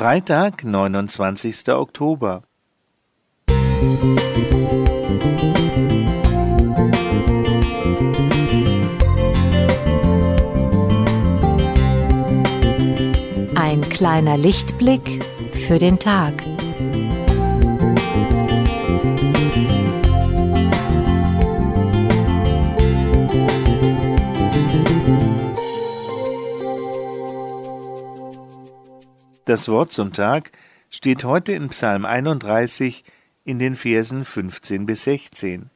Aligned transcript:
Freitag, 0.00 0.64
29. 0.64 1.68
Oktober. 1.74 2.42
Ein 13.54 13.82
kleiner 13.90 14.38
Lichtblick 14.38 15.22
für 15.52 15.78
den 15.78 15.98
Tag. 15.98 16.32
Das 29.50 29.68
Wort 29.68 29.90
zum 29.90 30.12
Tag 30.12 30.52
steht 30.90 31.24
heute 31.24 31.50
in 31.50 31.70
Psalm 31.70 32.04
31 32.04 33.02
in 33.42 33.58
den 33.58 33.74
Versen 33.74 34.24
15 34.24 34.86
bis 34.86 35.02
16. 35.02 35.70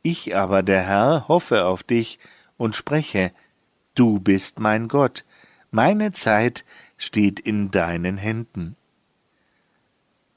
Ich 0.00 0.34
aber, 0.34 0.62
der 0.62 0.80
Herr, 0.80 1.28
hoffe 1.28 1.66
auf 1.66 1.82
dich 1.82 2.18
und 2.56 2.74
spreche, 2.74 3.32
du 3.94 4.18
bist 4.18 4.60
mein 4.60 4.88
Gott, 4.88 5.26
meine 5.72 6.12
Zeit 6.12 6.64
steht 6.96 7.38
in 7.38 7.70
deinen 7.70 8.16
Händen. 8.16 8.76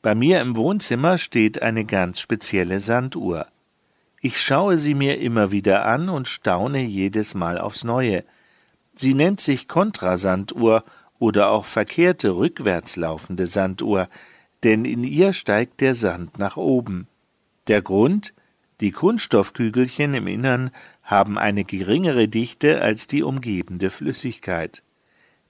Bei 0.02 0.14
mir 0.14 0.42
im 0.42 0.58
Wohnzimmer 0.58 1.18
steht 1.18 1.62
eine 1.62 1.86
ganz 1.86 2.20
spezielle 2.20 2.82
Sanduhr. 2.82 3.48
Ich 4.20 4.42
schaue 4.42 4.78
sie 4.78 4.96
mir 4.96 5.20
immer 5.20 5.52
wieder 5.52 5.86
an 5.86 6.10
und 6.10 6.28
staune 6.28 6.82
jedes 6.82 7.36
Mal 7.36 7.58
aufs 7.58 7.86
Neue. 7.86 8.26
Sie 8.96 9.14
nennt 9.14 9.40
sich 9.40 9.70
Kontrasanduhr 9.70 10.84
oder 11.20 11.52
auch 11.52 11.66
verkehrte 11.66 12.36
rückwärts 12.36 12.96
laufende 12.96 13.46
Sanduhr, 13.46 14.10
denn 14.64 14.86
in 14.86 15.04
ihr 15.04 15.34
steigt 15.34 15.82
der 15.82 15.94
Sand 15.94 16.38
nach 16.40 16.58
oben. 16.58 17.08
Der 17.68 17.82
Grund? 17.82 18.34
Die 18.80 18.92
Kunststoffkügelchen 18.92 20.14
im 20.14 20.28
Innern 20.28 20.70
haben 21.02 21.38
eine 21.40 21.64
geringere 21.64 22.28
Dichte 22.28 22.82
als 22.82 23.08
die 23.08 23.24
umgebende 23.24 23.90
Flüssigkeit. 23.90 24.84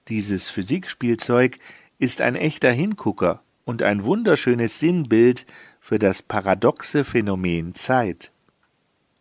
Dieses 0.08 0.48
Physikspielzeug 0.48 1.58
ist 1.98 2.22
ein 2.22 2.36
echter 2.36 2.70
Hingucker 2.70 3.42
und 3.66 3.82
ein 3.82 4.04
wunderschönes 4.04 4.80
Sinnbild 4.80 5.44
für 5.78 5.98
das 5.98 6.22
paradoxe 6.22 7.04
Phänomen 7.04 7.74
Zeit. 7.74 8.32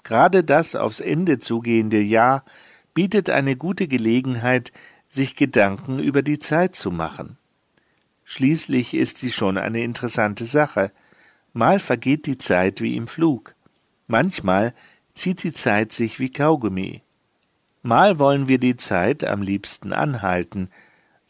Gerade 0.04 0.46
das 0.46 0.78
aufs 0.78 1.02
Ende 1.02 1.40
zugehende 1.40 2.00
Jahr 2.00 2.46
bietet 2.94 3.30
eine 3.30 3.58
gute 3.58 3.90
Gelegenheit, 3.90 4.72
sich 5.10 5.36
Gedanken 5.36 6.00
über 6.00 6.22
die 6.22 6.40
Zeit 6.40 6.76
zu 6.76 6.92
machen. 6.92 7.38
Schließlich 8.24 8.94
ist 8.94 9.18
sie 9.18 9.32
schon 9.32 9.58
eine 9.58 9.84
interessante 9.84 10.46
Sache. 10.46 10.92
Mal 11.54 11.80
vergeht 11.80 12.26
die 12.26 12.38
Zeit 12.38 12.82
wie 12.82 12.96
im 12.96 13.08
Flug. 13.08 13.56
Manchmal 14.08 14.74
zieht 15.14 15.44
die 15.44 15.54
Zeit 15.54 15.94
sich 15.94 16.20
wie 16.20 16.32
Kaugummi. 16.32 17.02
Mal 17.84 18.20
wollen 18.20 18.48
wir 18.48 18.60
die 18.60 18.76
Zeit 18.76 19.24
am 19.24 19.42
liebsten 19.42 19.94
anhalten, 19.94 20.70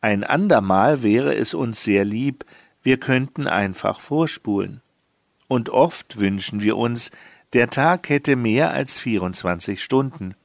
ein 0.01 0.23
andermal 0.23 1.01
wäre 1.01 1.35
es 1.35 1.53
uns 1.53 1.83
sehr 1.83 2.05
lieb, 2.05 2.45
wir 2.83 2.97
könnten 2.97 3.47
einfach 3.47 3.99
vorspulen. 3.99 4.81
Und 5.47 5.69
oft 5.69 6.19
wünschen 6.19 6.61
wir 6.61 6.77
uns, 6.77 7.11
der 7.53 7.69
Tag 7.69 8.09
hätte 8.09 8.35
mehr 8.35 8.71
als 8.71 8.97
24 8.97 9.83
Stunden. 9.83 10.35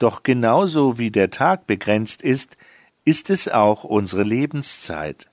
Doch 0.00 0.22
genauso 0.22 0.98
wie 0.98 1.10
der 1.10 1.30
Tag 1.30 1.66
begrenzt 1.66 2.22
ist, 2.22 2.56
ist 3.04 3.28
es 3.28 3.48
auch 3.48 3.84
unsere 3.84 4.22
Lebenszeit. 4.22 5.28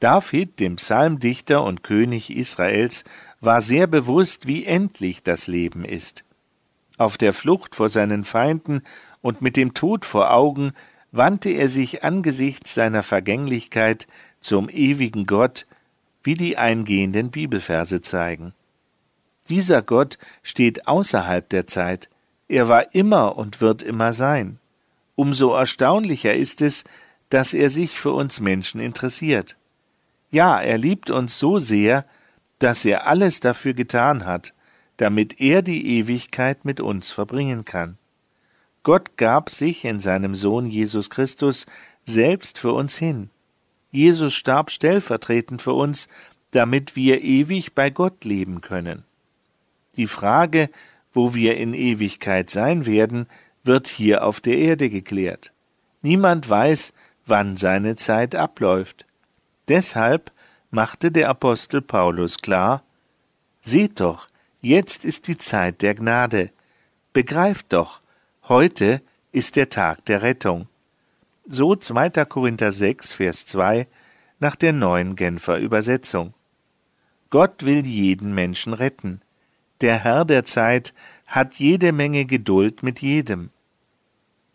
David, 0.00 0.58
dem 0.58 0.76
Psalmdichter 0.76 1.62
und 1.62 1.84
König 1.84 2.30
Israels, 2.30 3.04
war 3.40 3.60
sehr 3.60 3.86
bewusst, 3.86 4.48
wie 4.48 4.66
endlich 4.66 5.22
das 5.22 5.46
Leben 5.46 5.84
ist. 5.84 6.24
Auf 6.98 7.16
der 7.16 7.32
Flucht 7.32 7.76
vor 7.76 7.88
seinen 7.88 8.24
Feinden 8.24 8.82
und 9.22 9.40
mit 9.40 9.56
dem 9.56 9.72
Tod 9.72 10.04
vor 10.04 10.32
Augen 10.32 10.72
wandte 11.12 11.50
er 11.50 11.68
sich 11.68 12.02
angesichts 12.02 12.74
seiner 12.74 13.04
Vergänglichkeit 13.04 14.08
zum 14.40 14.68
ewigen 14.68 15.26
Gott, 15.26 15.66
wie 16.24 16.34
die 16.34 16.58
eingehenden 16.58 17.30
Bibelverse 17.30 18.00
zeigen. 18.00 18.52
Dieser 19.48 19.82
Gott 19.82 20.18
steht 20.42 20.88
außerhalb 20.88 21.48
der 21.48 21.68
Zeit, 21.68 22.10
er 22.50 22.68
war 22.68 22.94
immer 22.94 23.38
und 23.38 23.60
wird 23.60 23.80
immer 23.82 24.12
sein. 24.12 24.58
Umso 25.14 25.54
erstaunlicher 25.54 26.34
ist 26.34 26.62
es, 26.62 26.82
dass 27.28 27.54
er 27.54 27.70
sich 27.70 28.00
für 28.00 28.10
uns 28.10 28.40
Menschen 28.40 28.80
interessiert. 28.80 29.56
Ja, 30.32 30.60
er 30.60 30.76
liebt 30.76 31.10
uns 31.10 31.38
so 31.38 31.60
sehr, 31.60 32.02
dass 32.58 32.84
er 32.84 33.06
alles 33.06 33.38
dafür 33.38 33.72
getan 33.72 34.26
hat, 34.26 34.52
damit 34.96 35.40
er 35.40 35.62
die 35.62 35.98
Ewigkeit 35.98 36.64
mit 36.64 36.80
uns 36.80 37.12
verbringen 37.12 37.64
kann. 37.64 37.98
Gott 38.82 39.16
gab 39.16 39.50
sich 39.50 39.84
in 39.84 40.00
seinem 40.00 40.34
Sohn 40.34 40.66
Jesus 40.66 41.08
Christus 41.08 41.66
selbst 42.04 42.58
für 42.58 42.72
uns 42.72 42.96
hin. 42.96 43.30
Jesus 43.92 44.34
starb 44.34 44.72
stellvertretend 44.72 45.62
für 45.62 45.74
uns, 45.74 46.08
damit 46.50 46.96
wir 46.96 47.22
ewig 47.22 47.74
bei 47.74 47.90
Gott 47.90 48.24
leben 48.24 48.60
können. 48.60 49.04
Die 49.96 50.08
Frage, 50.08 50.68
wo 51.12 51.34
wir 51.34 51.56
in 51.56 51.74
Ewigkeit 51.74 52.50
sein 52.50 52.86
werden, 52.86 53.26
wird 53.62 53.88
hier 53.88 54.24
auf 54.24 54.40
der 54.40 54.56
Erde 54.56 54.90
geklärt. 54.90 55.52
Niemand 56.02 56.48
weiß, 56.48 56.92
wann 57.26 57.56
seine 57.56 57.96
Zeit 57.96 58.34
abläuft. 58.34 59.06
Deshalb 59.68 60.32
machte 60.70 61.10
der 61.10 61.28
Apostel 61.28 61.82
Paulus 61.82 62.38
klar, 62.38 62.84
Seht 63.60 64.00
doch, 64.00 64.28
jetzt 64.62 65.04
ist 65.04 65.28
die 65.28 65.36
Zeit 65.36 65.82
der 65.82 65.94
Gnade. 65.94 66.50
Begreift 67.12 67.66
doch, 67.74 68.00
heute 68.48 69.02
ist 69.32 69.56
der 69.56 69.68
Tag 69.68 70.04
der 70.06 70.22
Rettung. 70.22 70.66
So 71.46 71.76
2. 71.76 72.24
Korinther 72.24 72.72
6, 72.72 73.12
Vers 73.12 73.46
2 73.46 73.86
nach 74.38 74.56
der 74.56 74.72
neuen 74.72 75.14
Genfer 75.14 75.58
Übersetzung. 75.58 76.32
Gott 77.28 77.64
will 77.64 77.84
jeden 77.84 78.34
Menschen 78.34 78.72
retten 78.72 79.20
der 79.80 79.98
Herr 79.98 80.24
der 80.24 80.44
Zeit 80.44 80.94
hat 81.26 81.54
jede 81.54 81.92
Menge 81.92 82.24
Geduld 82.24 82.82
mit 82.82 83.00
jedem. 83.00 83.50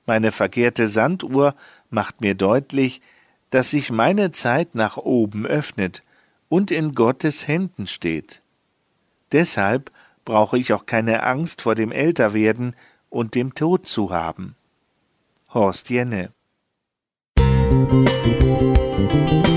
Meine 0.06 0.32
verkehrte 0.32 0.88
Sanduhr 0.88 1.56
macht 1.90 2.22
mir 2.22 2.36
deutlich, 2.36 3.02
dass 3.50 3.72
sich 3.72 3.92
meine 3.92 4.32
Zeit 4.32 4.76
nach 4.76 4.98
oben 4.98 5.46
öffnet 5.46 6.04
und 6.50 6.70
in 6.72 6.94
Gottes 6.94 7.48
Händen 7.48 7.88
steht. 7.88 8.42
Deshalb 9.32 9.92
brauche 10.26 10.58
ich 10.58 10.74
auch 10.74 10.86
keine 10.86 11.24
Angst 11.24 11.62
vor 11.62 11.76
dem 11.76 11.92
Älterwerden 11.92 12.76
und 13.10 13.36
dem 13.36 13.56
Tod 13.56 13.88
zu 13.88 14.12
haben. 14.12 14.56
Horst 15.54 15.90
Jenne 15.90 16.32
Musik 17.86 19.55